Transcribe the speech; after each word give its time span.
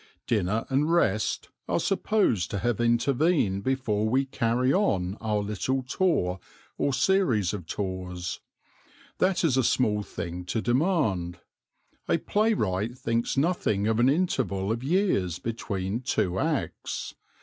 Dinner 0.25 0.65
and 0.69 0.91
rest 0.91 1.49
are 1.69 1.79
supposed 1.79 2.49
to 2.49 2.57
have 2.57 2.81
intervened 2.81 3.63
before 3.63 4.09
we 4.09 4.25
carry 4.25 4.73
on 4.73 5.15
our 5.21 5.41
little 5.43 5.83
tour 5.83 6.39
or 6.75 6.91
series 6.91 7.53
of 7.53 7.67
tours. 7.67 8.39
That 9.19 9.43
is 9.43 9.57
a 9.57 9.63
small 9.63 10.01
thing 10.01 10.43
to 10.45 10.59
demand. 10.59 11.37
A 12.09 12.17
playwright 12.17 12.97
thinks 12.97 13.37
nothing 13.37 13.85
of 13.85 13.99
an 13.99 14.09
interval 14.09 14.71
of 14.71 14.83
years 14.83 15.37
between 15.37 16.01
two 16.01 16.39
acts. 16.39 17.13